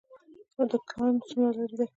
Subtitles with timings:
[0.71, 1.85] دکان څومره لرې دی؟